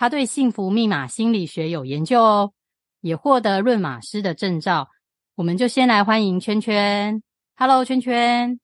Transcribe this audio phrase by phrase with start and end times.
[0.00, 2.52] 他对幸福密码心理学有研究哦，
[3.00, 4.90] 也获得论码师的证照。
[5.34, 7.20] 我们就先来欢迎圈圈。
[7.56, 8.60] Hello，圈圈。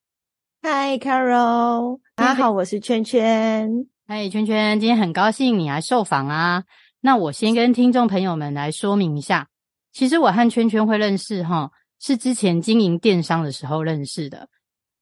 [0.62, 1.98] Hi，Carol。
[2.15, 3.69] 大家好，我是圈圈。
[4.06, 6.62] 嗨，圈圈，今天很高兴你来受访啊。
[7.01, 9.48] 那我先跟听众朋友们来说明一下，
[9.91, 14.48] 其实我和圈圈会认识哈，是之前经营电商的时候认识的。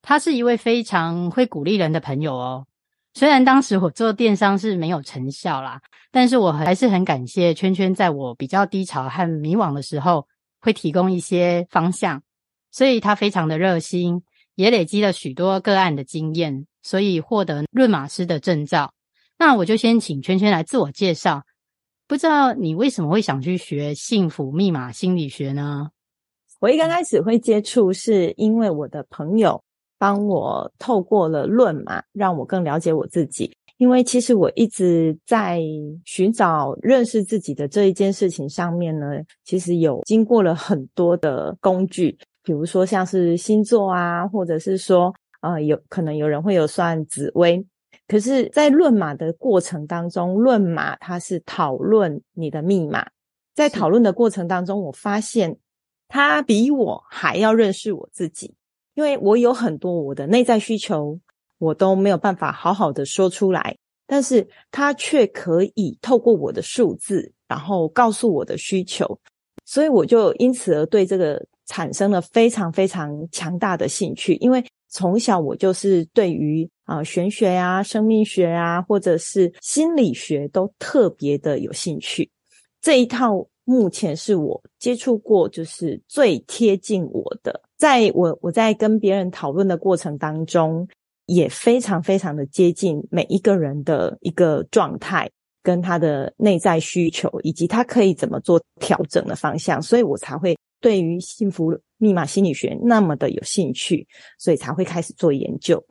[0.01, 2.67] 他是一位非常会鼓励人的朋友哦。
[3.15, 10.27] 虽然当时我做电商是没有成效啦，但是我还是很感谢圈圈，在我比较低潮和迷惘的时候，
[10.61, 12.22] 会提供一些方向。
[12.70, 14.22] 所以他非常的热心，
[14.55, 18.95] 也累积了许多个案的经验，所以获得论码师的证照。
[19.39, 21.42] 那我就先请圈圈来自我介绍。
[22.09, 25.91] 不知道你为什么会想去学幸福密码心理学呢？
[26.61, 29.62] 我一刚开始会接触，是因为我的朋友。
[30.03, 33.56] 帮我透过了论嘛，让我更了解我自己。
[33.77, 35.61] 因为其实我一直在
[36.05, 39.06] 寻找认识自己的这一件事情上面呢，
[39.44, 47.64] 其实有经过了很多的工具，比如说像是星座啊，或者是说，呃，有可能有人会有算紫微。
[48.09, 53.06] 可是，在论码的过程当中，论码它是讨论你的密码，
[53.55, 55.56] 在讨论的过程当中，我发现
[56.09, 58.53] 他比我还要认识我自己。
[58.95, 61.19] 因为我有很多我的内在需求，
[61.59, 63.77] 我都没有办法好好的说出来，
[64.07, 69.19] 但是他却可以透过我的数字，然后告诉我的需求，
[69.65, 74.34] 所以我就因此而对这个产生了非常非常强大的兴趣。
[74.41, 82.31] 因为从小我就是对于啊、玄学啊、生命学啊，或者是心理学都特别的有兴趣。
[82.83, 87.62] 这一套目前是我接触过就是最贴近我的。
[87.77, 90.87] 在我我在跟别人讨论的过程当中，
[91.27, 95.31] 也非常非常的接近每一个人的一个状态，
[95.62, 104.06] 跟他的内在需求，以及他可以怎么做调整的方向，所以我才会对于幸福密码心理学那么的有兴趣，
[104.39, 105.84] 所以才会开始做研究。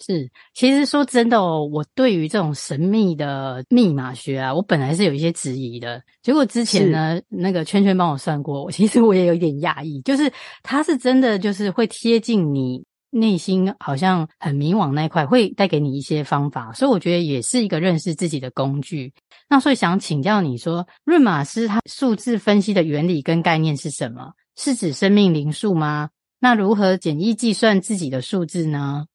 [0.00, 6.02] 是，其实说真的哦，我对于这种神秘的密码学啊，我本来是有一些质疑的。
[6.22, 10.30] 结果之前呢，那个圈圈帮我算过，我其实我也有一点讶异，就是
[10.62, 16.72] 它是真的，就是会贴近你内心，好像很迷惘那一块，会带给你一些方法。
[16.72, 19.12] 所以我觉得也是一个认识自己的工具。
[19.48, 24.32] 那所以想请教你说，论码师它数字分析的原理跟概念是什么？
[24.56, 26.10] 是指生命灵数吗？
[26.40, 29.06] 那如何简易计算自己的数字呢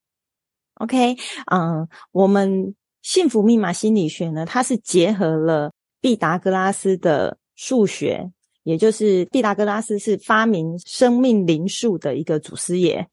[0.80, 1.16] ？OK，
[1.52, 8.32] 嗯，我们幸福密码心理学呢，它是结合了毕达哥拉斯的数学，
[8.64, 13.06] 也就是毕达哥拉斯是发明生命灵数的一个祖师爷，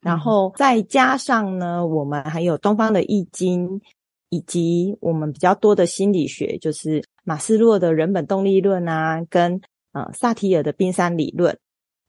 [0.00, 3.80] 然后再加上呢，我们还有东方的易经，
[4.28, 9.60] 以及我们比较多的心理学，就是马斯洛的人本动力论啊，跟
[9.92, 11.58] 呃萨提尔的冰山理论。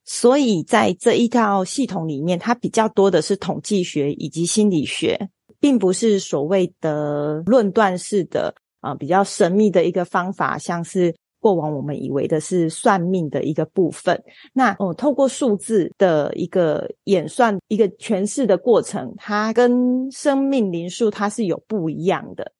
[0.05, 5.29] 所以在这一套系统里面，它比较多的是统计学以及心理学，
[5.59, 14.23] 并不是所谓的论断式的啊、比较神秘的一个方法，像是过往我们以为的是算命的一个部分。
[14.53, 22.51] 那哦、透过数字的一个演算、一个诠释的过程，它跟生命灵数它是有不一样的。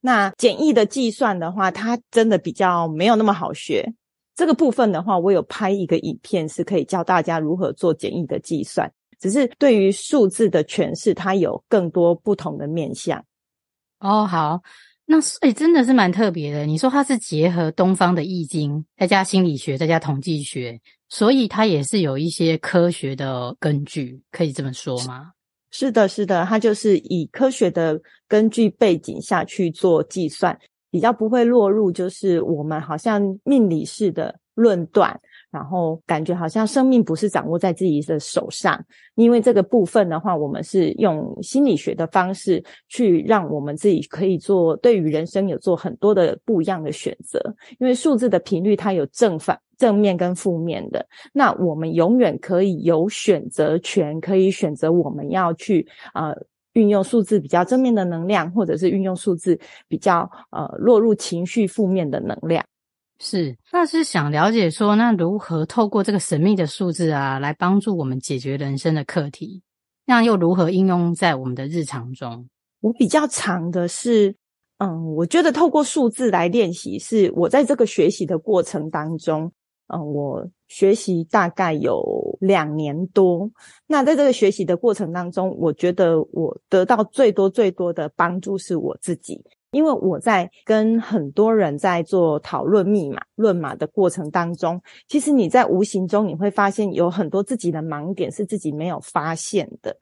[0.00, 3.92] 那简易的计算的话，它真的比较没有那么好学。
[4.34, 8.92] 这个部分的话，我有拍一个影片，是可以教大家如何做简易的计算。
[9.20, 13.24] 只是对于数字的诠释，它有更多不同的面向。
[14.00, 14.60] 哦，好，
[15.06, 16.66] 那诶真的是蛮特别的。
[16.66, 25.30] 你说它是结合东方的易经，再加心理学，再加统计学，所以它也是有一些科学的根据，可以这么说吗？
[25.70, 27.98] 是的，是的，它就是以科学的
[28.28, 30.58] 根据背景下去做计算。
[30.94, 35.20] 比较不会落入，就是我们好像命理式的论断，
[35.50, 38.80] 然后感觉好像生命不是掌握在自己的手上。
[39.16, 47.40] 因为这个部分的话，我们是用心理学的方式去让我们自己可以做，对于人生有做很多的不一样的选择。
[47.80, 56.32] 因为数字的频率它有正反、正面跟负面的，那我们永远可以有选择权，可以选择我们要去呃
[56.74, 62.64] 运用数字比较正面的能量，或者是运用数字比较呃落入情绪负面的能量。
[63.20, 69.62] 是，那是想了解说，那如何透过这个神秘的数字啊，来帮助我们解决人生的课题？
[70.04, 72.46] 那又如何应用在我们的日常中？
[72.80, 74.34] 我比较长的是，
[74.78, 79.50] 嗯，我觉得透过数字来练习，是我在这个学习的过程当中，
[79.88, 83.50] 嗯，我学习大概有两年多。
[83.86, 89.44] 那在这个学习的过程当中，我觉得我得到最多最多的帮助是我自己。
[89.72, 99.96] 因为我在跟很多人在做讨论密码、论码的过程当中，其实你在无形中你会发现有很多自己的盲点是自己没有发现的，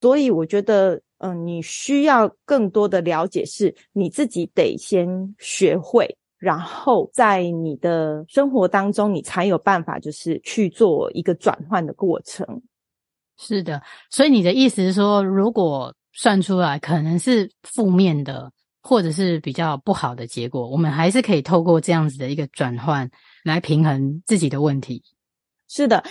[0.00, 12.62] 所以我觉得，嗯，你需要更多的了解，是你自己得先学会，然后在你的生活当中，你才有办法就是去做一个转换的过程。
[13.38, 18.52] 是的，所以你的意思是说，如果算出来可能是负面的。
[18.88, 23.10] 或者是比较不好的结果，我们还是可以透过这样子的一个转换
[23.42, 25.02] 来平衡自己的问题。
[25.66, 26.04] 是的，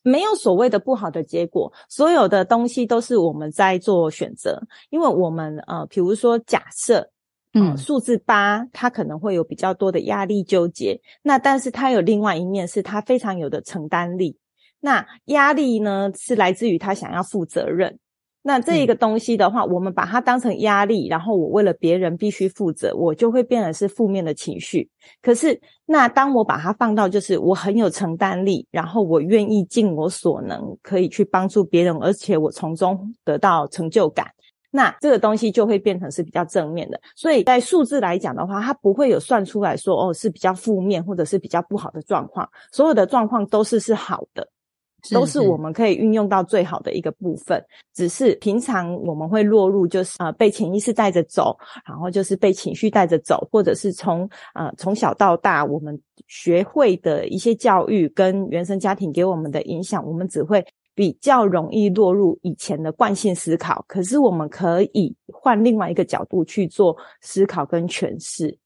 [0.00, 4.58] 没有所谓的不好的结果，所有的东西都是我们在做选择。
[4.88, 7.10] 因为我们呃，比如说假设，呃、
[7.54, 14.38] 嗯，数字八，他可能会有比较多的压力纠结，那但是他有另外一面，是他非常有的承担力。
[14.80, 17.98] 那压力呢，是来自于他想要负责任。
[18.44, 24.90] 那这一个东西的话，嗯，我们把它当成压力，然后我为了别人必须负责，我就会变得是负面的情绪。
[25.22, 34.26] 可是，那当我把它放到就是我很有承担力，然后我愿意尽我所能，可以去帮助别人，而且我从中得到成就感，
[34.72, 37.00] 那这个东西就会变成是比较正面的。
[37.14, 44.48] 所以在数字来讲的话，它不会有算出来说哦是比较负面或者是比较不好的状况，所有的状况都是是好的。
[45.10, 47.60] 都是我们可以运用到最好的一个部分，
[47.92, 63.84] 只是平常我们会落入就是呃被潜意识带着走，然后就是被情绪带着走，或者是从呃从小到大我们学会的一些教育跟原生家庭给我们的影响，我们只会比较容易落入以前的惯性思考。
[63.88, 68.58] 可是我们可以换另外一个角度去做思考跟诠释。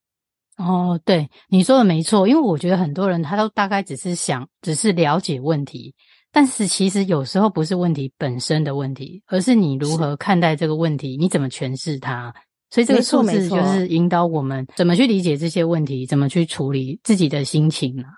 [0.57, 5.95] 哦，对，你说的没错，因为我觉得很多人他都大概只是想，只是了解问题。
[6.33, 12.35] 但是其实有时候不是问题本身的问题，而是你如何看待这个问题，你怎么诠释它。
[12.69, 18.09] 所以这个数字就是引导我们怎么去理解这些问题，怎么去处理自己的心情啊，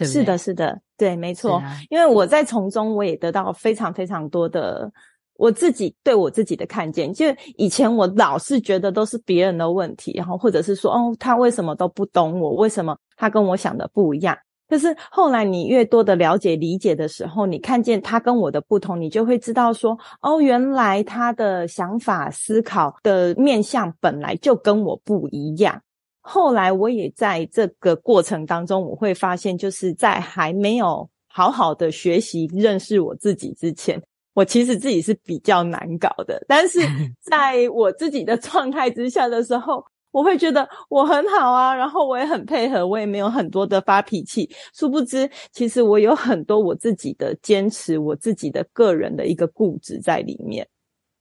[0.00, 0.20] 对不对？
[0.20, 1.56] 是的，是的，对，没错。
[1.56, 4.90] 啊、因为我在从中我也得到非常非常多的
[5.34, 7.12] 我自己对我自己的看见。
[7.12, 7.26] 就
[7.56, 12.54] 以前我老是觉得都是别人的问题，然后或者是说哦，他为什么都不懂我？
[12.54, 14.34] 为什么他跟我想的不一样？
[14.70, 25.82] 可是后来你越多的了解理解的时候，你看见他跟我的不同，你就会知道说，哦，原来他的想法思考的面向本来就跟我不一样。
[26.20, 34.00] 后来我也在这个过程当中，我会发现，就是在还没有好好的学习认识我自己之前，
[34.34, 36.44] 我其实自己是比较难搞的。
[36.46, 36.80] 但是
[37.20, 44.50] 在我自己的状态之下的时候，我会觉得我很好啊，然后我也很配合，我也没有很多的发脾气。
[44.74, 50.68] 殊不知，其实我有很多我自己的坚持，我自己的个人的一个固执在里面。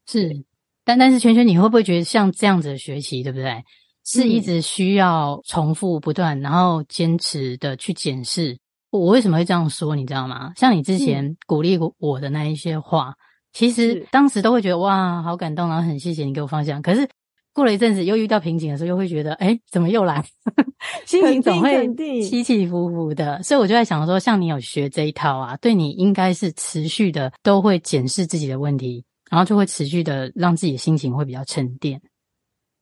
[0.07, 0.43] 是，
[0.83, 3.63] 但但是圈圈，你会不会觉得像这样子的学习，对不对？
[4.09, 8.57] 是一直需要重复不断，然后坚持的去检视。
[8.89, 9.95] 我为什么会这样说？
[9.95, 10.51] 你知道吗？
[10.55, 13.13] 像你之前鼓励我的那一些话，
[13.53, 16.81] 其实当时都会觉得哇，好感动，然后很谢谢你给我方向。
[16.81, 17.07] 可是。
[17.51, 20.23] 过了一阵子，又遇到瓶颈的时候，又会觉得，哎，怎么又来？
[21.05, 23.41] 心情总会起起伏伏的。
[23.43, 31.99] 所以我就在想说，像你有学这一套啊，对你应该是持续的，都会检视自己的问题，然后就会持续的让自己的心情会比较沉淀。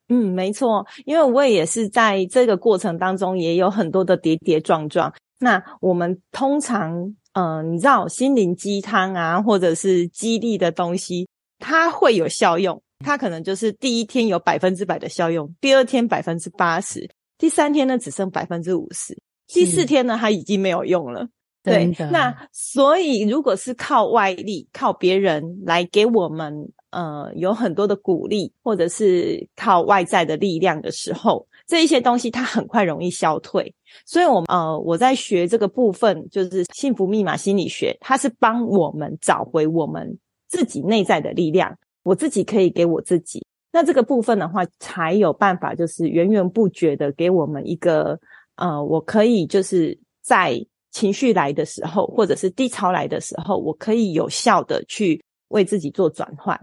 [0.08, 5.12] 嗯，没错，因为我也是在这个过程当中，也有很多的跌跌撞撞。
[5.38, 6.94] 那我们通常，
[7.34, 12.80] 嗯、呃，你知道，心灵鸡汤啊，或者是激励的东西，它会有效用。
[13.04, 21.28] 它可能就是第一天有百分之百的效用，第二天百分之八十，第三天呢只剩百分之五十，第四天呢它已经没有用了。
[21.62, 33.74] 对，那所以如果是靠外力、靠别人来给我们呃有很多的鼓励，或者是靠外在的力量的时候，这一些东西它很快容易消退。
[34.04, 40.18] 所以我，呃我在学这个部分，就是幸福密码心理学，它是帮我们找回我们
[40.48, 41.76] 自己内在的力量。
[42.04, 48.18] 我自己可以给我自己，那这个部分的话，才有办法，就是源源不绝的给我们一个，
[48.56, 50.58] 呃，我可以就是在
[50.90, 56.58] 情绪来的时候，或者是低潮来的时候，我可以有效的去为自己做转换。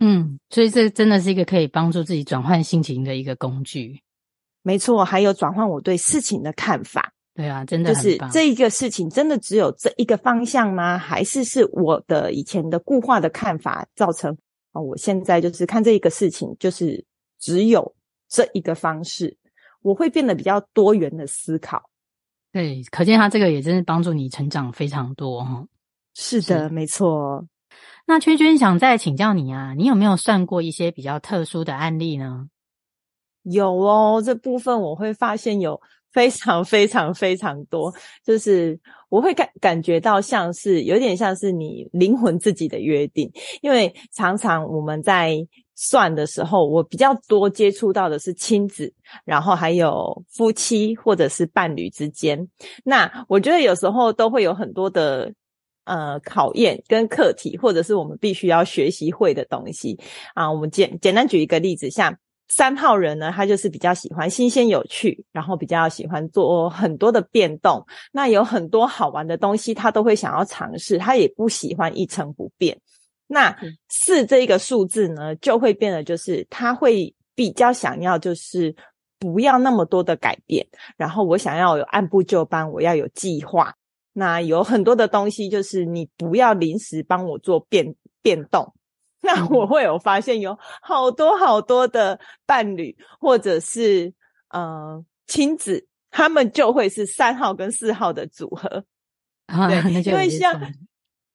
[0.00, 4.02] 嗯，所以这真的是一个可以帮助自己转换心情的一个工具。
[4.62, 7.12] 没错，还有转换我对事情的看法。
[7.34, 10.96] 对啊，真的就是这一个事情，真的只有这一个方向吗？
[10.96, 14.36] 还是是我的以前的固化的看法造成
[14.72, 14.80] 啊？
[14.80, 17.04] 我现在就是看这一个事情，就是
[17.40, 17.94] 只有
[18.28, 19.36] 这一个方式，
[19.82, 21.90] 我会变得比较多元的思考。
[22.52, 25.66] 对，可见他这个也真是帮助你成长非常多哈。
[26.14, 27.44] 是的，是没错。
[28.06, 32.48] 那圈圈想再请教你啊，你有没有算过一些比较特殊的案例呢？
[33.42, 35.80] 有哦，这部分我会发现有
[36.12, 37.92] 非常非常非常多，
[38.22, 43.30] 就是我会感感觉到像是有点像是你灵魂自己的约定，
[43.62, 45.36] 因为常常我们在
[45.74, 48.92] 算的时候，我比较多接触到的是亲子，
[49.24, 52.46] 然后还有夫妻或者是伴侣之间，
[52.84, 55.32] 那我觉得有时候都会有很多的。
[55.84, 59.98] 呃，考验跟课题，或者是我们必须要学习会的东西
[60.34, 60.50] 啊。
[60.50, 62.16] 我们简简单举一个例子，像
[62.48, 67.84] 三号人呢，他就是比较喜欢新鲜有趣，然后比较喜欢做很多的变动。
[68.12, 72.78] 那有很多好玩的东西，他都会想要尝试，他也不喜欢一成不变。
[73.26, 73.56] 那
[73.88, 78.74] 四这个数字呢，就会变得就是他会比较想要就是
[79.18, 83.74] 不要那么多的改变，然后我想要有按部就班，我要有计划。
[84.14, 88.72] 那有很多的东西，就是你不要临时帮我做变变动。
[89.20, 94.12] 那我会有发现，有好多好多的伴侣或者是
[94.50, 98.84] 呃亲子，他们就会是三号跟四号的组合。
[99.46, 100.58] 啊，对，因为像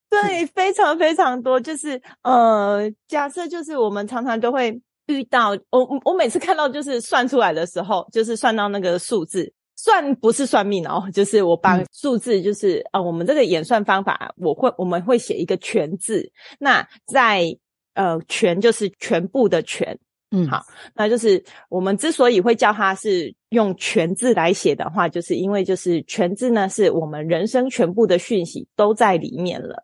[0.10, 9.54] 对非常非常多，就是呃，假设就是我们常常都会遇到，我我每次看到就是算出来的时候，就是算到那个数字。
[9.90, 17.58] 算不是算命哦，就是我把数字，就是、嗯、呃，我们这个演算方法，我会我们会写一个全字，那在
[17.96, 19.98] 呃全就是全部的全，
[20.30, 20.62] 嗯，好，
[20.94, 29.84] 那就是我们之所以会叫它是用全字来写的话，就是因为就是全字呢，是我们人生全部的讯息都在里面了，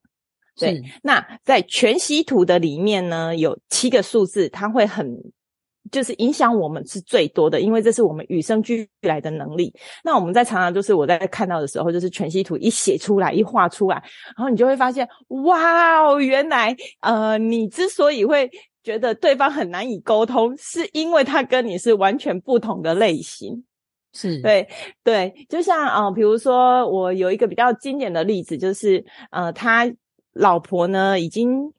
[0.56, 0.84] 对。
[1.02, 5.34] 那在全息图的里面呢，有七个数字，它会很。
[5.92, 9.74] 就是影响我们是最多的，因为这是我们与生俱来的能力。
[10.04, 13.96] 那我们在常常就是我在看到的时候，就是全息图一写出来，一画出来，
[14.36, 18.50] 然后你就会发现，哇哦，原来呃，你之所以会
[18.84, 23.64] 觉得对方很难以沟通，是因为他跟你是完全不同的类型。
[24.14, 24.68] 是，对
[25.04, 29.92] 对，就像呃，比如说我有一个比较经典的例子，就是呃，他
[30.34, 31.72] 老婆呢已经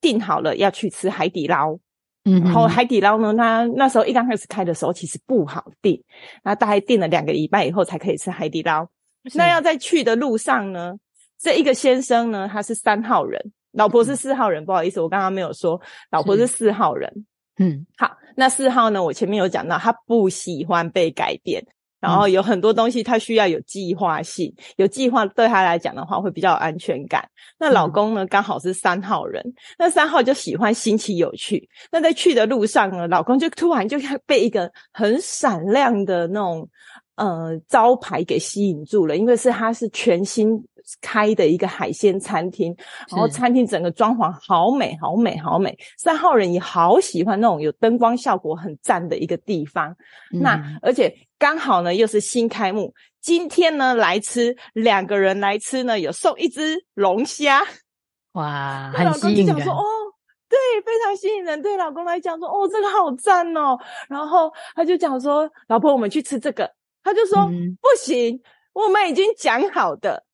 [0.00, 1.78] 订好了要去吃海底捞。
[2.24, 6.02] 嗯，然后海底捞呢，它那时候一刚开始开的时候，其实不好订，
[6.44, 8.86] 那大概订了两个礼拜以后才可以吃海底捞。
[9.34, 10.94] 那要在去的路上呢，
[11.38, 17.26] 这一个先生呢，他是三号人，老婆是四号人，嗯、不好意思，我刚刚没有说，老婆是四号人。
[17.58, 21.62] 嗯，好，那四号呢，我前面有讲到，他不喜欢被改变。
[22.00, 27.28] 然后有很多东西，他需要有计划性，有计划对他来讲的话会比较有安全感。
[27.58, 29.44] 那老公呢，刚好是三号人，
[29.78, 31.68] 那三号就喜欢新奇有趣。
[31.92, 36.66] 那在去的路上呢，老公就突然就被一个很闪亮的那种
[37.16, 40.58] 呃招牌给吸引住了，因为是他是全新
[41.02, 42.74] 开的一个海鲜餐厅，
[43.10, 45.76] 然后餐厅整个装潢好美，好美，好美。
[45.98, 49.94] 三号人也好喜欢那种有灯光效果很赞的一个地方。
[50.32, 51.14] 嗯、那而且。
[51.40, 52.92] 刚好呢，又是新开幕。
[53.22, 57.66] 今天呢，来吃两个人来吃呢，有送一只龙虾。
[58.32, 59.58] 哇， 很吸引人。
[59.62, 59.82] 说哦，
[60.50, 61.62] 对，非常吸引人。
[61.62, 63.78] 对老公来讲说，哦，这个好赞哦。
[64.10, 66.70] 然后他就讲说，老婆，我们去吃这个。
[67.02, 68.42] 他就说，嗯、不行，
[68.74, 70.26] 我们已经讲好的，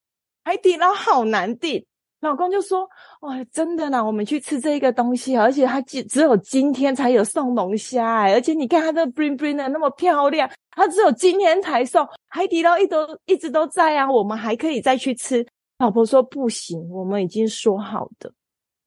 [0.43, 1.85] 海底捞好难订。
[2.19, 2.89] 老公就说
[3.21, 12.07] ：“哇，真的呢，我们去吃这个东西，而且他只只有今天才有送龙虾，哎，而且你看它这 bling bling 的那么漂亮，它只有今天才送。
[12.27, 15.45] 海底捞一都一直都在啊，我们还可以再去吃。”
[15.77, 18.31] 老婆说：“不行，我们已经说好的。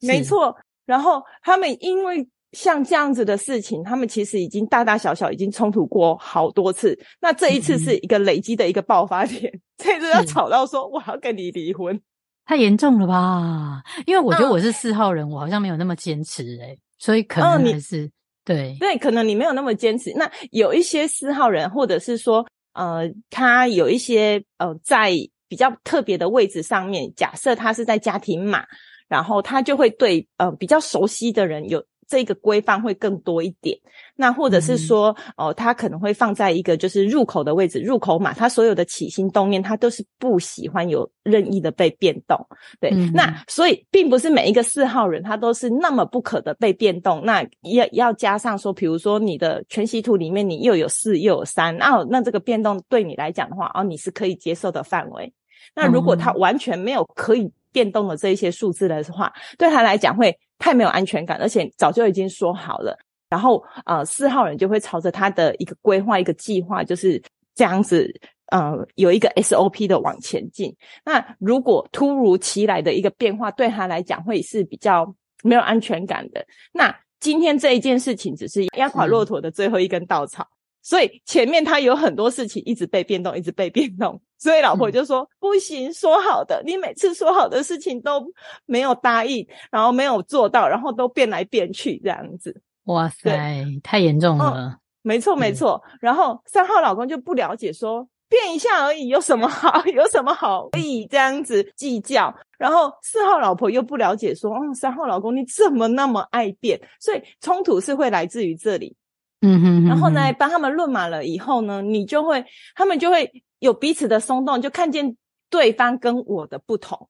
[0.00, 2.28] 没错，然后他们因为。
[2.52, 6.98] 像这样子的事情，他们其实已经大大小小已经冲突过好多次。
[7.20, 12.00] 那这一次是一个累积的一个爆发点，嗯、 这一次要吵到说我要跟你离婚，
[12.46, 13.82] 太严重了吧？
[14.06, 18.12] 因为我觉得我是四号人，嗯、我好像没有那么坚持诶、欸、所以可能还是、嗯、
[18.44, 20.12] 对对，可能你没有那么坚持。
[20.14, 25.12] 那有一些四号人，或者是说呃，他有一些呃，在
[25.48, 28.64] 比较特别的位置上面，假设他是在家庭码，
[29.08, 31.84] 然后他就会对呃比较熟悉的人有。
[32.08, 33.76] 这个规范会更多一点。
[34.14, 42.38] 那或者是说，哦、呃，他可能会放在一个就是入口的位置，入口码，他所有的起心动念，他都是不喜欢有任意的被变动。
[42.80, 47.22] 对，嗯、那所以并不是每一个四号人他都是那么不可的被变动。
[47.24, 55.32] 那要要加上说，比如说你的全息图里面你又有四又有三，哦，那这个变动对你来讲的话，哦，你是可以接受的范围。
[55.74, 62.96] 那如果他完全没有可以变动的这一些数字的话，对他来讲会太没有安全感，而且早就已经说好了。
[63.28, 67.20] 然后，呃，四号人就会朝着他的一个规划、一个计划，就是
[67.54, 68.08] 这样子，
[68.52, 70.74] 呃，有一个 SOP 的往前进。
[71.04, 76.46] 那如果突如其来的一个变化，对他来讲会是比较没有安全感的。
[76.72, 80.46] 那今天这一件事情只是压垮骆驼的最后一根稻草。
[80.86, 88.24] 所以前面他有很多事情一直被变动，一直被变动， 所以老婆就说：“嗯、不行，说好的，你每次说好的事情都
[88.66, 94.54] 没有答应，然后没有做到，然后都变来变去这样子。”哇塞，太严重了。
[94.56, 95.82] 嗯、没错没错。
[95.86, 99.84] 嗯、然后三号老公就不了解说，说变一下而已，有什么好？
[99.90, 102.32] 有什么好可以这样子计较？
[102.58, 106.80] 然后四号老婆又不了解说，说嗯，三号老公你怎么那么爱变？
[107.00, 108.94] 所以冲突是会来自于这里。
[109.42, 115.16] 嗯哼，哼，然后呢，帮他们论码了以后呢，你就会，他们就会有彼此的松动，就看见
[115.50, 117.08] 对方跟我的不同。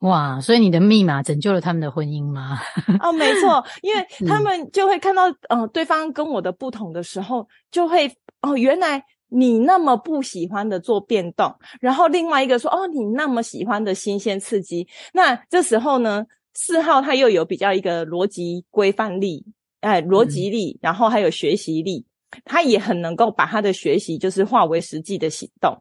[0.00, 2.58] 哇，所以你的密码拯救了他们的婚姻吗？
[3.04, 16.24] 哦，没错，因为他们就会看到，嗯、呃，对方跟我的不同的时候，就会，哦，原来你那么不喜欢的做变动，然后另外一个说，哦，你那么喜欢的新鲜刺激，那这时候呢，
[16.54, 19.44] 四号他又有比较一个逻辑规范力。
[19.80, 22.06] 哎，逻辑力，然后还有学习力，
[22.44, 25.76] 他也很能够把他的学习就是化为实际的行动。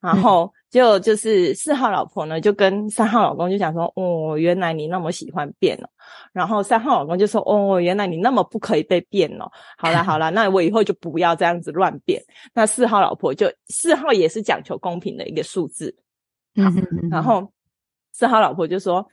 [0.00, 5.88] 然后就就是四号老婆呢，就跟三号老公就讲说：“哦，原来你那么喜欢变哦。”
[6.32, 12.22] 然后三号老公就说：“哦，原来你那么不可以被变哦。”好啦好啦，那我以后就不要这样子乱变。
[12.52, 15.96] 那四号老婆就四号也是讲求公平的一个数字。
[16.56, 16.64] 好，
[17.10, 17.50] 然后
[18.12, 19.08] 四号老婆就说：“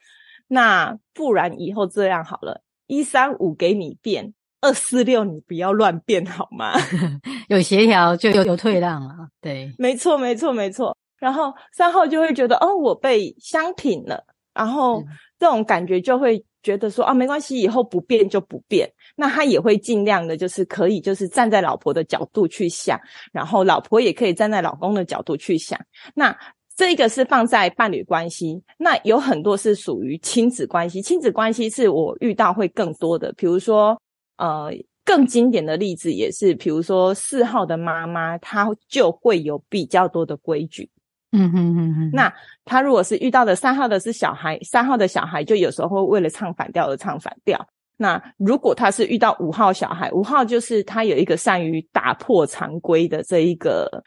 [0.48, 6.74] 那不然以后这样好了。”一三五给你变，二四六你不要乱变好吗？
[7.50, 10.98] 有协调就有有退让了，对，没错没错没错。
[11.18, 15.04] 然后三号就会觉得哦，我被相挺了，然后
[15.40, 18.92] 这种感觉就会觉得说啊，没关系，以后不变就不变。
[19.16, 23.00] 那他也会尽量的，就是可以就是站在老婆的角度去想，
[23.32, 25.80] 然后老婆也可以站在老公的角度去想。
[26.14, 26.36] 那。
[26.76, 31.02] 这一个是放在伴侣关系，那有很多是属于亲子关系。
[31.02, 33.98] 亲子关系是我遇到会更多的，比如说，
[34.36, 34.70] 呃，
[35.06, 40.90] 更经典的例子也是，比如说四号的妈妈，她就会有比较多的规矩。
[41.32, 42.10] 嗯哼哼哼。
[42.12, 42.34] 那
[42.66, 47.66] 她如果是遇到的三号的是小孩，三号的小孩就有时候会为了唱反调而唱反调。
[47.96, 54.04] 那如果他是遇到五号小孩，五号就是他有一个善于打破常规的这一个。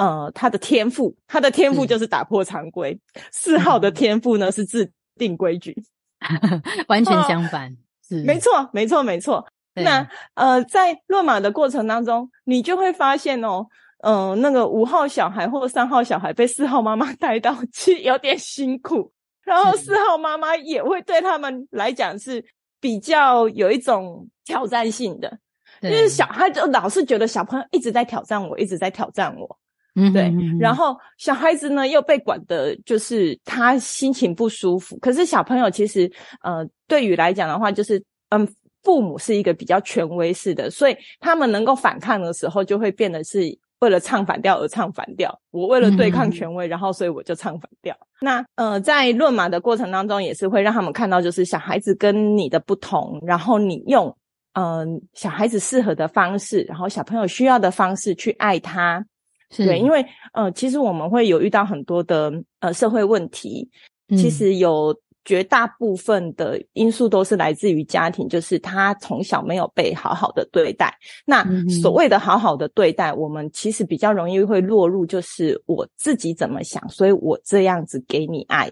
[0.00, 2.98] 呃，他的天赋，他的天赋就是打破常规。
[3.30, 5.76] 四、嗯、号的天赋呢是制定规矩，
[6.88, 7.70] 完全相反。
[7.70, 7.76] 哦、
[8.08, 9.46] 是， 没错，没错，没错。
[9.74, 13.66] 那呃，在论马的过程当中，你就会发现哦，
[14.02, 19.12] 嗯、呃，那个五号小孩或者三号小孩被四号妈妈 带到，其实有点辛苦。
[19.44, 22.42] 然后四号妈妈也会对他们来讲是
[22.80, 25.38] 比较有一种挑战性的，
[25.82, 29.58] 对就是小孩就老是觉得小朋友一直在挑战我，一直在挑战我。
[29.96, 34.96] 嗯，对，然后小孩子呢又被管的，就是他心情不舒服。
[34.98, 36.10] 可是小朋友其实，
[36.42, 38.46] 呃，对于来讲的话，就是嗯，
[38.82, 43.40] 父母是一个比较权威式的，所以他们能够反抗的时候，就会变得是
[43.80, 45.36] 为了唱反调而唱反调。
[45.50, 47.96] 我为了对抗权威，然后所以我就唱反调。
[48.20, 54.16] 那呃，在论码的过程当中，也是会让他们看到，就是小孩子跟你的不同，然后你用
[54.52, 59.04] 嗯、呃、小孩子适合的方式，然后小朋友需要的方式去爱他。
[59.50, 63.68] 是对，因为呃，其实我们会有遇到很多的呃社会问题，
[64.08, 70.96] 嗯、其实有绝大部分的因素都是来自于家庭，就是他从小没有被好好的对待。
[71.26, 78.70] 那所谓的好好的对待，嗯、我们其实比较容易会落入就是我自己怎么想，所以我这样子给你爱。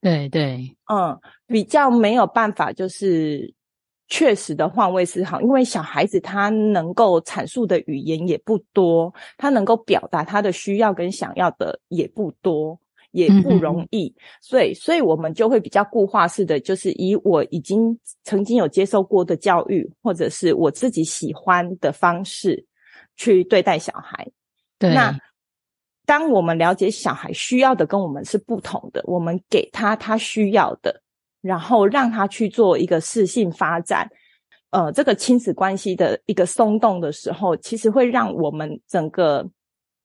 [0.00, 3.52] 对对，嗯，比较没有办法就是。
[4.08, 12.78] 确实的换位思考，因为小孩子他能够阐述的语言也不多，他能够表达他的需要跟想要的也不多，
[13.12, 22.66] 也不容易，嗯、所以，所以我们就会比较固化式的，就是以我已经曾经有接受过的教育，或者是我自己喜欢的方式
[23.16, 24.28] 去对待小孩。
[24.78, 25.18] 对，那
[26.04, 31.00] 当我们了解小孩需要的跟我们是不同的，我们给他他需要的。
[31.44, 34.08] 然后让他去做一个适性发展，
[34.70, 39.46] 呃这个亲子关系的一个松动的时候，其实会让我们整个，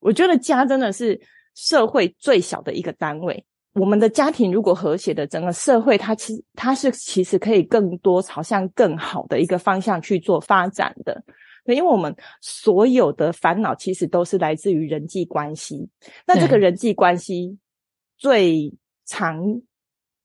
[0.01, 1.17] 我觉得家真的是
[1.55, 3.45] 社会最小的一个单位。
[3.75, 11.23] 我们的家庭如果和谐的，整个社会它其它是其实可以更多朝向更好的一个方向去做发展的。
[11.65, 15.87] 因为我们所有的烦恼其实都是来自于人际关系。
[16.27, 17.57] 那这个人际关系
[18.17, 18.73] 最
[19.05, 19.61] 常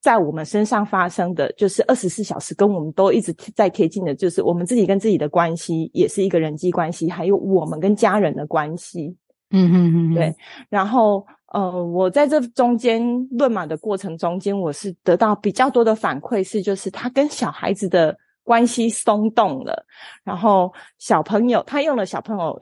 [0.04, 9.16] 在我们身上发生的，就是二十四小时跟我们都一直在贴近的，就是我们自己跟自己的关系，也是一个人际关系，还有我们跟家人的关系。
[9.48, 10.36] 嗯哼哼哼，对。
[10.68, 19.86] 然后，呃，我在这中间论马的过程中间，我是得到比较多的反馈，是就是他跟小孩子的关系松动了，
[20.22, 22.60] 然后小朋友他用了小朋友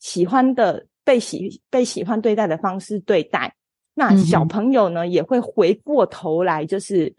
[0.00, 3.54] 喜欢的被喜被喜欢对待的方式对待，
[3.98, 7.12] 那小朋友呢、嗯、也会回过头来，就是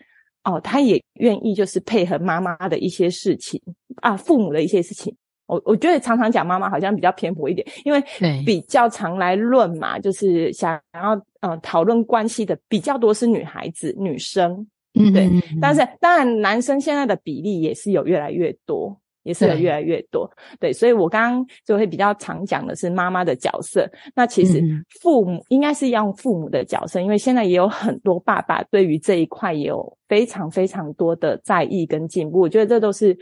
[0.43, 3.59] 哦，他也愿意就是配合妈妈的一些事情
[4.01, 5.13] 啊，父母的一些事情。
[5.47, 8.03] 我我觉得常常讲妈妈好像比较偏颇一点，因为
[8.45, 14.67] 比较常来论嘛，就是想要呃讨论关系的比较多是女孩子女生，
[14.99, 15.29] 嗯，对。
[15.61, 20.27] 但是当然男生现在的比例也是有越来越多，也是有越来越多，
[20.59, 20.71] 对。
[20.71, 23.87] 对，所以我刚刚就会比较常讲的是妈妈的角色。
[24.15, 24.61] 那其实
[25.01, 32.39] 父母应该是要用父母的角色，因为现在也有很多爸爸对于这一块也有非常非常多的在意跟进步。
[32.39, 33.15] 我觉得这都是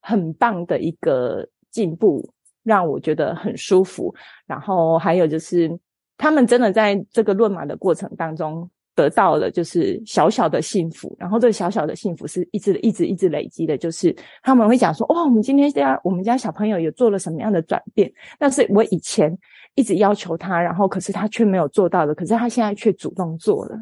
[0.00, 1.48] 很棒的一个。
[1.72, 2.28] 进步
[2.62, 4.14] 让我觉得很舒服，
[4.46, 5.70] 然后还有就是
[6.18, 19.36] 他们真的在这个论马的过程当中得到了就是小小的幸福，然后这个小小的幸福是一直一直一直累积的，就是他们会讲说，哦，我们今天家我们家小朋友有做了什么样的转变，但是我以前
[19.74, 23.76] 一直要求他，然后可是他却没有做到的，可是他现在却主动做了。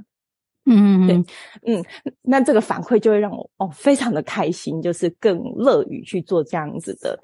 [0.66, 1.85] 嗯嗯对，嗯，
[2.23, 7.18] 那这个反馈就会让我哦非常的开心，就是更乐于去做这样子的。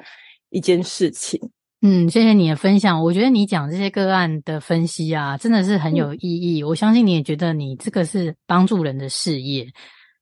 [0.51, 1.41] 一件事情，
[1.89, 3.01] 嗯，谢谢你的分享。
[3.01, 6.61] 我觉得你讲这些个案的分析啊，真的是很有意义。
[6.61, 9.65] 嗯、我相信你也觉得你这个是帮助人的事业，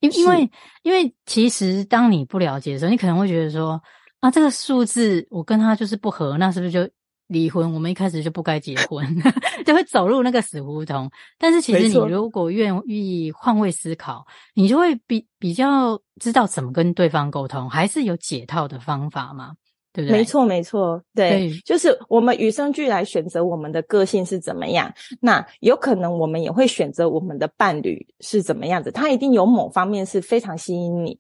[0.01, 0.51] 因因为
[0.83, 3.81] 因为其实当你不了解的时候，你可能会觉得说
[4.21, 6.87] 啊，这个数字我跟他就是不合，那是不是就
[7.29, 7.73] 离婚？
[7.73, 9.03] 我们一开始就不该结婚，
[9.65, 11.11] 就会走入那个死胡同。
[11.39, 19.53] 但是其实你如果愿意换位思考，你就会比比较知道怎么跟对方沟通，还是有解套的方法嘛。
[19.95, 20.19] 对不对？
[20.19, 31.17] 没错，没错，对，对，就是我们与生俱来选择我们的个性是怎么样，那有可能我们也会选择我们的伴侣是怎么样子，他一定有某方面是非常吸引你。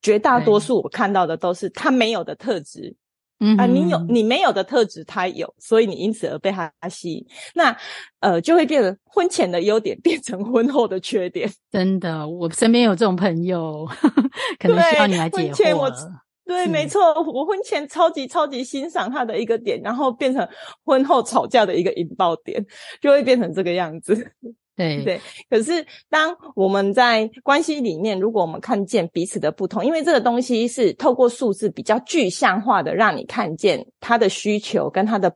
[0.00, 2.94] 绝大多数我看到的都是他没有的特质，
[3.40, 7.74] 嗯啊，你有你没有的特质，他有，所以你因此而被他吸引，那
[8.20, 11.50] 呃就会变成婚前的优点 变成婚后的缺点。
[11.72, 13.88] 真的，我身边有这种朋友，
[14.60, 16.23] 可能需要你来解惑了。
[16.46, 20.46] 对，没错，我婚前超级超级欣赏他的一个点，然后变成
[20.84, 22.64] 婚后吵架的一个引爆点，
[23.00, 24.14] 就会变成这个样子。
[24.76, 35.34] 对对，可是当我们在关系里面，如果我们看见彼此的不同，因为这个东西是透过数字比较具象化的，让你看见他的需求跟他的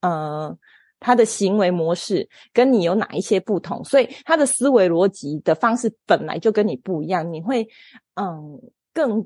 [0.00, 0.56] 呃
[0.98, 7.68] 他的行为模式跟你有哪一些不同，所以他的思维逻辑的方式本来就跟你不一样，你会
[8.14, 8.60] 嗯
[8.92, 9.24] 更。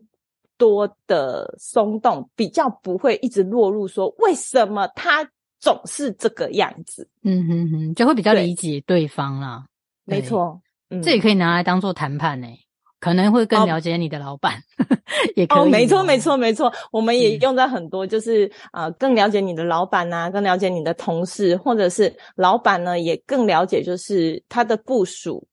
[0.62, 9.64] 多的松动，比较不会一直落入说为什么他总是这个样子，嗯哼哼，就会比较理解对方啦。
[10.04, 12.46] 没错，嗯，这也可以拿来当做谈判呢，
[13.00, 14.96] 可能会更了解你的老板，哦、
[15.34, 15.58] 也可以。
[15.58, 25.44] 哦，没错，没错，没错，我们也用在很多，就是啊、呃，更了解你的老板呐、啊，更了解你的同事，或者是老板呢，也更了解就是他的部署，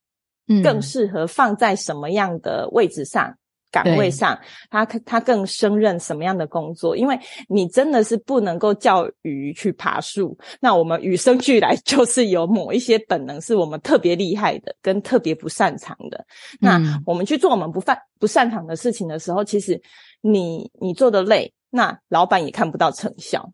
[0.47, 3.35] 嗯，更适合放在什么样的位置上。
[3.71, 6.97] 岗位上，他他更胜任什么样的工作？
[6.97, 10.37] 因为你真的是不能够叫鱼去爬树。
[10.59, 16.25] 那我们与生俱来 就是有某一些本能，是我们特别厉害的，跟特别不擅长的。
[16.59, 19.79] 那我们去做我们不擅不擅长的事情的时候，其实
[20.21, 23.51] 你你做的累，那老板也看不到成效。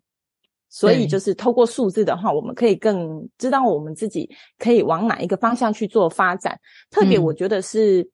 [0.67, 6.59] 所以就是透过数字的话，我们可以更知道我们自己可以往哪一个方向去做发展。
[6.91, 8.09] 特别我觉得是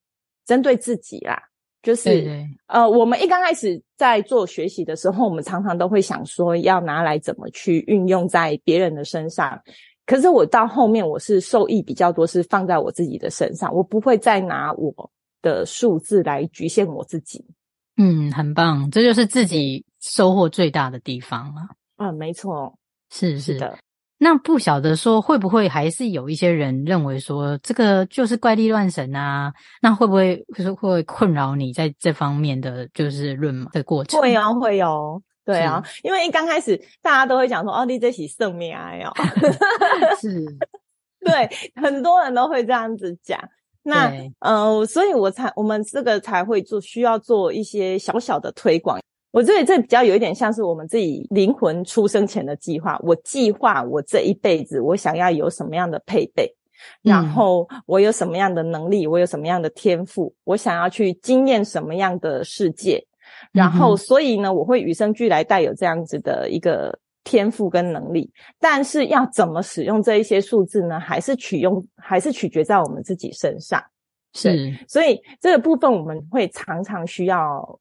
[0.46, 1.42] 针对自己啦。
[1.82, 9.60] 就是呃，我们一刚开始在做学习的时候，我们常常都会想说要拿来怎么去运用在别人的身上。
[10.06, 17.46] 可是我到后面，我是受益比较多，是放在我自己的身上，我不会再拿我的数字来局限我自己。
[17.98, 21.62] 嗯，很棒，这就是自己收获最大的地方了。
[21.98, 22.78] 嗯，没错，
[23.12, 23.78] 是是的。
[24.24, 29.52] 那不晓得说会不会还是有一些人认为说这个就是怪力乱神啊？
[29.82, 34.22] 那会不会会会困扰你在这方面的就是论马的过程？
[34.22, 39.12] 会哦，会哦，对啊，因为一刚开始大家都会讲说哦，你这是圣命哦
[40.22, 40.46] 是，
[41.26, 41.50] 对，
[41.82, 43.40] 很多人都会这样子讲。
[43.82, 49.00] 那对呃，所以我才我们这个才会做，需要做一些小小的推广。
[49.32, 53.00] 我觉得这比较有一点像是我们自己灵魂出生前的计划。
[53.02, 56.54] 我计划我这一辈子，我想要有什么样的配备，
[57.02, 63.02] 然后我有什么样的能力，我有什么样的天赋，我想要去经验什么样的世界。
[63.54, 68.30] 然后，所以呢，我会与生俱来带有这样子的一个天赋跟能力。
[68.60, 71.00] 但是要怎么使用这一些数字呢？
[71.00, 73.82] 还是取用，还是取决在我们自己身上。
[74.34, 77.80] 是，所以这个部分我们会常常需要。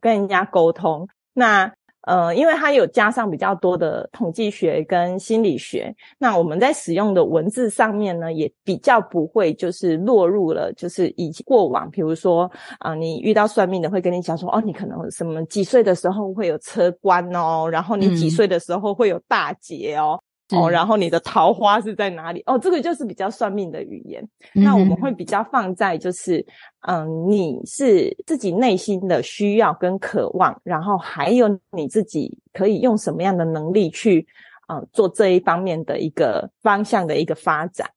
[0.00, 20.18] 跟人家沟通，那呃，因为它有加上比较多的统计学跟心理学，那我们在使用的文字上面呢，也比较不会就是落入了就是以过往，比如说啊、呃，你遇到算命的会跟你讲说，哦，你可能什么几岁的时候会有车关哦，然后你几岁的时候会有大劫哦。
[20.50, 22.42] 嗯哦，然后你的桃花是在哪里？
[22.46, 24.26] 哦，这个就是比较算命的语言。
[24.54, 26.44] 嗯、那我们会比较放在就是，
[26.86, 34.26] 嗯，你是自己内心的需要跟渴望，然后还有你自己可以用什么样的能力去，
[34.72, 37.90] 嗯，做这一方面的一个方向的一个发展。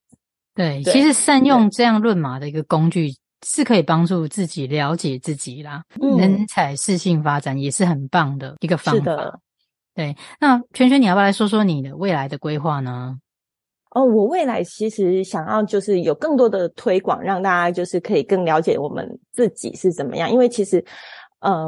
[0.54, 3.14] 对，对其实善用这样论马的一个工具，
[3.46, 9.00] 是可以帮助自己了解自己啦，嗯、人才适性发展也是很棒的一个方法。
[9.00, 9.40] 是的。
[9.94, 13.18] 对，那圈圈，你要不要来说说你的未来的规划呢？
[13.92, 20.32] 哦，我未来其实想要就是有更多的推广，让大家就是可以更了解我们自己是怎么样。
[20.32, 20.82] 因为其实，
[21.42, 21.68] 呃，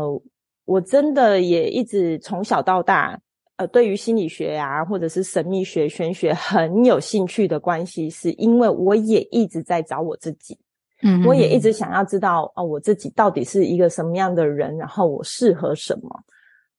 [0.63, 3.19] 我真的也一直从小到大，
[3.57, 10.57] 呃，对于心理学啊，或者是神秘学、玄学很有兴趣的关系，是因为我也一直在找我自己。
[11.01, 16.09] 嗯我也一直想要知道，哦，我自己到底是一个什么样的人，然后我适合什么。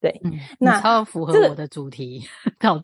[0.05, 2.23] 对，嗯，那超符合我的主题，
[2.61, 2.83] 这个、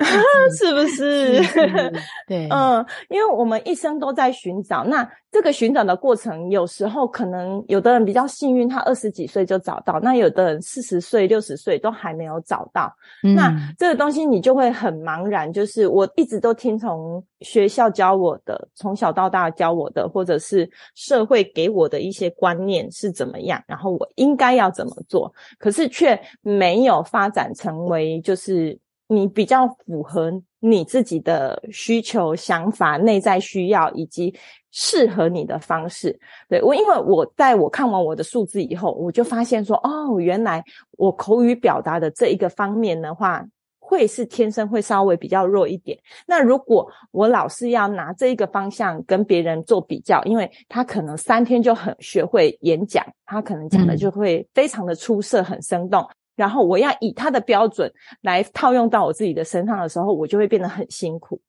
[0.57, 1.39] 是不是
[2.27, 5.07] 对，嗯，因为我们一生都在寻找那。
[5.33, 12.93] 这个寻找的过程，有时候可能有的人比较幸运，他二十几岁就找到；那有的人四十岁、六十岁都还没有找到。
[13.23, 15.53] 嗯、那这个东西你就会很茫然。
[15.53, 34.35] 就是我一直都听从学校教我的，从小到大教我的，或者是社会给我的一些观念是怎么样，然后我应该要怎么做，可是却没有发展成为就是你比较符合你自己的需求、想法、内在需要以及。
[34.73, 36.17] 适合你的方式，
[36.49, 43.45] 对，我，因为我在我看完我的数字以后，我就发现说，哦，原来我口语表达的这一个方面的话，
[43.81, 45.99] 会是天生会稍微比较弱一点。
[46.25, 56.09] 那如果我老是要拿这一个方向跟别人做比较，因为他可能三天就很学会演讲，他可能讲的就会非常的出色，很生动。
[56.41, 61.41] 嗯、然后我要以他的标准来套用到我自己的身上的时候，我就会变得很辛苦。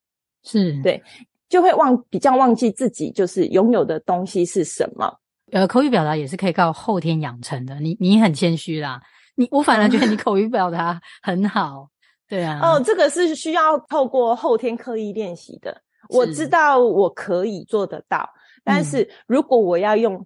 [0.43, 1.01] 是，对。
[1.47, 5.13] 就会忘比较忘记自己就是拥有的东西是什么。
[5.51, 7.77] 呃，口语表达也是可以靠后天养成的。
[7.81, 9.01] 你你很谦虚啦，
[9.35, 11.89] 你我反而觉得你口语表达 很好。
[12.29, 12.57] 对啊。
[12.63, 15.81] 哦，这个是需要透过后天刻意练习的。
[16.07, 18.29] 我知道我可以做得到，
[18.63, 20.25] 但是如果我要用，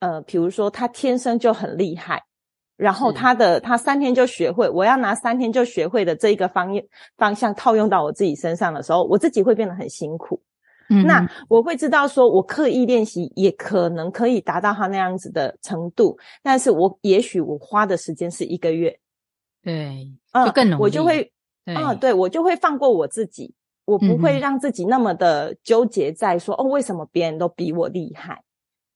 [0.00, 2.20] 嗯、呃，比如说他天生就很厉害，
[2.76, 6.70] 然后他的他三天就学会，我要拿三天就学会的这一个方
[7.16, 10.40] 方向套用到我自己身上的时候，我自己会变得很辛苦。
[10.90, 18.98] 嗯，那我会知道，说我刻意练习也可能可以达到他那样子的程度，但是我也许我花的时间是一个月，
[19.62, 20.10] 对，
[20.44, 21.32] 就更努力，嗯，我就会，
[21.64, 23.54] 对啊，对，我就会放过我自己，
[23.86, 28.42] 我不会让自己那么的纠结在说，嗯、哦，为什么别人都比我厉害？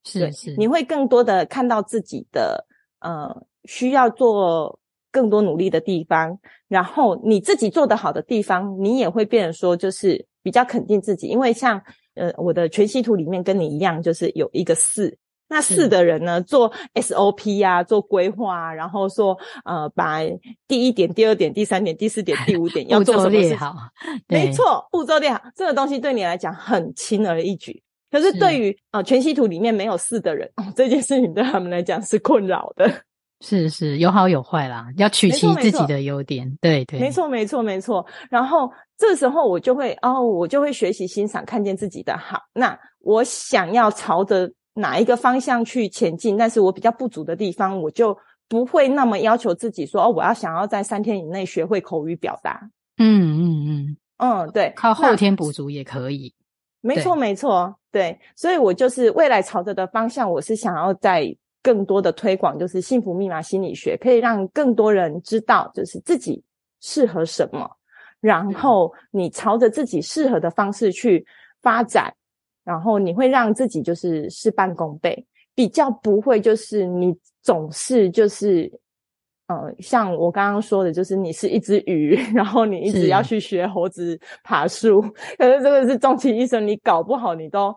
[0.04, 2.66] 是是，你会更多的看到自己的，
[3.00, 4.80] 呃，需要做
[5.12, 10.26] 更多努力的地方，然后你自己做得好的地方，你也会变得说就是。
[10.40, 11.82] 比较肯定自己，因为像
[12.14, 15.14] 呃我的全息图里面跟你一样，就是有一个四，
[15.48, 20.20] 那四的人呢，做 SOP 啊，做规划啊，然后说呃把
[20.66, 23.74] 第一点、第二点、第三点、第四点、第五点要 做什么事好，
[24.26, 27.82] 没错，步骤列好，这个东西对你来讲很轻而易举。
[28.10, 32.90] 可是对于啊全息图里面没有四的人，哦，这件事情对他们来讲是困扰的。
[33.40, 38.04] 是是，有好有坏啦，要取其自己的优点，对对，没错没错没错。
[38.28, 42.40] 然后这时候我就会哦，我就会学习欣赏，看见自己的好。
[42.52, 48.16] 那我想要朝着哪一个方向去前进，但是我比较不足的地方，我就
[48.48, 52.60] 不会那么要求自己说哦，我要想要在三天以内学会口语表达。
[52.96, 56.34] 嗯嗯嗯，嗯，对，靠后天补足也可以。
[56.80, 66.42] 没错，没错，对，所以我就是未来朝着的方向，我是想要在更多的推广，就是幸福密码心理学，可以让更多人知道，就是自己
[66.80, 67.70] 适合什么，
[68.20, 71.26] 然后你朝着自己适合的方式去
[71.60, 72.14] 发展，
[72.64, 78.70] 然后你会让自己就是事半功倍，比较不会就是你总是就是。
[79.48, 85.00] 呃，像我刚刚说的，就是你是一只鱼， 然后你一直要去学猴子爬树，
[85.40, 87.74] 可是这个是终其一生，你搞不好你都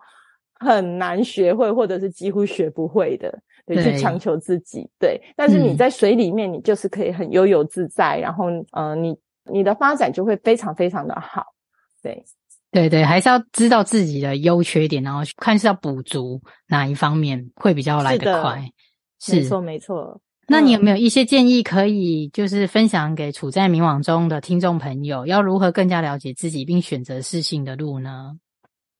[0.60, 3.40] 很难学会，或者是几乎学不会的。
[3.66, 5.20] 对，对去强求自己，对。
[5.36, 9.16] 但是你在水里面，你就是可以很悠游自在，嗯、然后呃，你
[9.50, 11.44] 你的发展就会非常非常的好。
[12.02, 12.24] 对，
[12.72, 18.68] 对对，还是要知道自己的优缺点，然后看是要补足哪一方面会比较来得快。
[19.20, 20.20] 是的，是没错，没错。
[20.48, 28.36] 那你有没有一些建议可以就是分享给处在迷惘中的听众朋友，要如何更加了解自己并选择适性的路呢？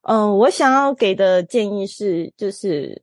[0.02, 3.02] 嗯，我想要给的建议是，就是。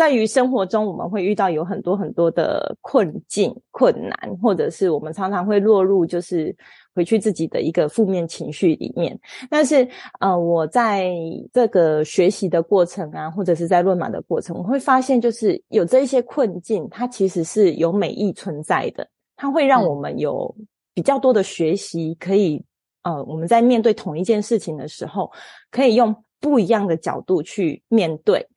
[0.00, 6.56] 在于生活中，我们会遇到有很多很多的困境、困难，或者是我们常常会落入就是
[6.94, 9.20] 回去自己的一个负面情绪里面。
[9.50, 9.86] 但是，
[10.18, 11.12] 呃，我在
[11.52, 19.06] 这个学习的过程啊，或者是在论马的过程，我会发现，就是有这一些困境，它其实是有美意存在的。
[19.36, 20.56] 它会让我们有
[20.94, 22.64] 比较多的学习，可以
[23.02, 25.30] 呃，我们在面对同一件事情的时候，
[25.70, 28.48] 可以用不一样的角度去面对。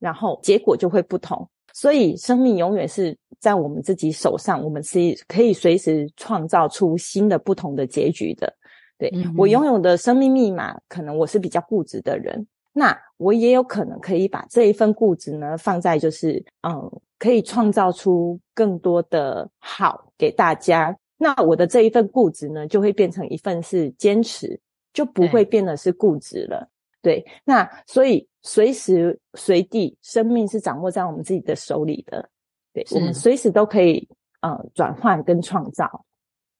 [0.00, 8.52] 然后结果就会不同，所以生命永远是在我们自己手上，我们是可以随时创造出新的不同的结局的。
[8.98, 9.32] 对，嗯。
[9.36, 20.96] 我拥有的生命密码，可能我是比较固执的人，那我也有可能可以把这一份固执呢放在就是嗯，可以创造出更多的好给大家。
[21.18, 24.58] 那我的这一份固执呢，就会变成一份是坚持，
[24.94, 26.66] 就不会变得是固执了。
[27.02, 32.28] 对，那所以随时随地，生命是掌握在我们自己的手里的。
[32.72, 34.08] 对，我们随时都可以
[34.40, 36.04] 呃转换跟创造。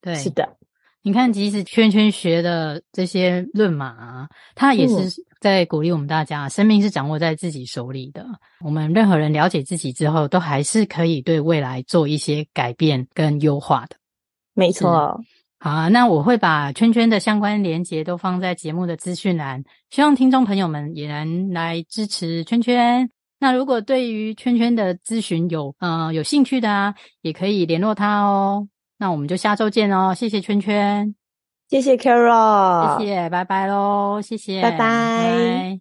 [0.01, 0.57] 对，是的。
[1.03, 8.27] 你看，即使圈圈学的这些论码啊，它也是在鼓励我们大家，嗯、生命是掌握在自己手里的。
[8.63, 13.97] 我们任何人了解自己之后，都还是可以对未来做一些改变跟优化的。
[14.53, 15.19] 没错。
[15.63, 23.11] 好啊，那我会把圈圈的相关连结都放在节目的资讯栏，希望听众朋友们也能来支持圈圈。
[23.39, 28.69] 那如果对于圈圈的咨询有呃有兴趣的啊，也可以联络他哦。
[28.99, 31.15] 那我们就下周见哦，谢谢圈圈，
[31.69, 34.79] 谢谢 Carol，谢谢，拜拜喽，谢谢，拜拜。
[34.79, 35.81] 拜拜。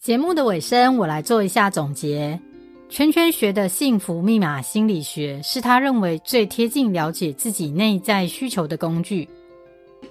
[0.00, 2.40] 节目的尾声，我来做一下总结。
[2.88, 9.28] 圈圈学的幸福密码心理学是他认为最贴近了解自己内在需求的工具。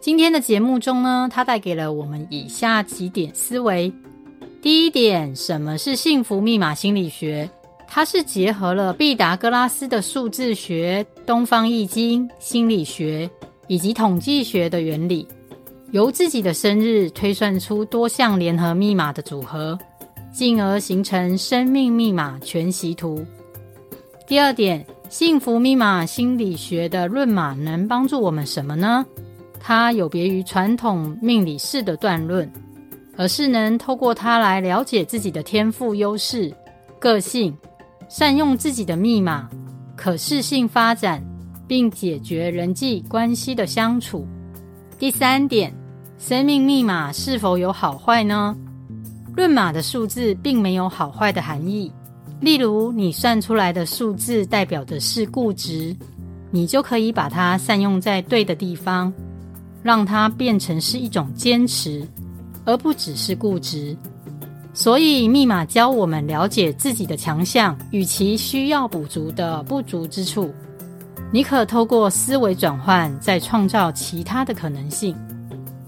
[0.01, 3.93] 今天的节目中呢，他带给了我们以下几点思维：
[4.61, 7.49] 第一点，什么是幸福密码心理学？
[7.87, 13.29] 它是结合了毕达哥拉斯的数字学、东方易经、心理学
[13.67, 15.27] 以及统计学的原理，
[15.91, 19.77] 由自己的生日推算出多项联合密码的组合。
[20.33, 23.23] 进而形成生命密码全息图。
[24.25, 29.05] 第二点，幸福密码心理学的论码能帮助我们什么呢？
[29.59, 32.51] 它有别于传统命理式的断论，
[33.15, 36.51] 而是能透过它来了解自己的天赋优势、
[36.99, 37.55] 个性，
[38.09, 39.47] 善用自己的密码，
[39.95, 41.23] 可视性发展，
[41.67, 44.25] 并解决人际关系的相处。
[44.97, 45.71] 第三点，
[46.17, 48.57] 生命密码是否有好坏呢？
[49.35, 51.91] 论码的数字并没有好坏的含义。
[52.39, 55.95] 例如，你算出来的数字代表的是固执，
[56.51, 59.11] 你就可以把它善用在对的地方，
[59.81, 62.05] 让它变成是一种坚持，
[62.65, 63.95] 而不只是固执。
[64.73, 70.53] 所以，密码教我们了解自己的强项与其需要补足的不足之处。
[71.31, 75.15] 你可透过思维转换，再创造其他的可能性。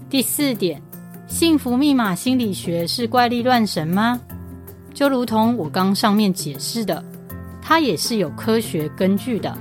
[0.08, 0.80] 第四点。
[1.26, 4.20] 幸福密码心理学是怪力乱神吗？
[4.94, 7.04] 就如同我刚上面解释的，
[7.60, 9.56] 它也是有科学根据的。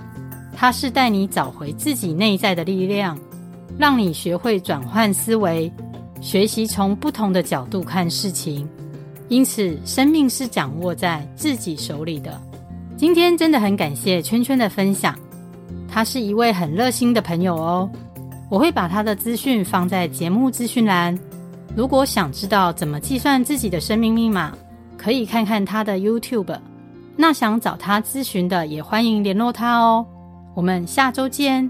[0.56, 3.20] 它是带你找回自己内在的力量，
[3.78, 5.70] 让你学会转换思维，
[6.22, 8.68] 学习从不同的角度看事情。
[9.28, 12.40] 因此，生命是掌握在自己手里的。
[12.96, 15.14] 今天真的很感谢圈圈的分享，
[15.90, 17.90] 他是一位很热心的朋友哦。
[18.50, 21.18] 我会把他的资讯放在节目资讯栏。
[21.76, 24.54] 如果想知道怎么计算自己的生命密码，
[24.98, 26.58] 可以看看他的 YouTube。
[27.18, 30.06] 那想找他咨询的，也欢迎联络他哦。
[30.54, 31.70] 我们下周见。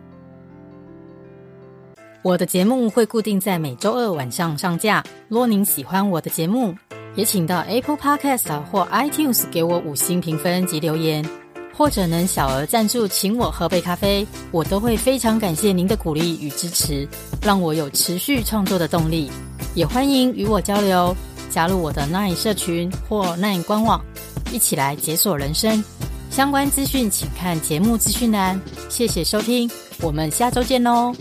[2.21, 5.03] 我的节目会固定在每周二晚上上架。
[5.27, 6.75] 若您喜欢我的节目，
[7.15, 11.27] 也请到 Apple Podcast 或 iTunes 给我五星评分及留言，
[11.77, 17.07] 或者能小额赞助请我喝杯咖啡，我都会非常感谢您的鼓励与支持，
[17.41, 19.29] 让我有持续创作的动力。
[19.73, 21.15] 也欢迎与我交流，
[21.49, 24.01] 加入我的 Nine 社群或 Nine 官网，
[24.51, 25.83] 一起来解锁人生。
[26.31, 28.59] 相关资讯请看节目资讯栏。
[28.89, 29.69] 谢谢收听，
[30.01, 31.13] 我们下周见喽。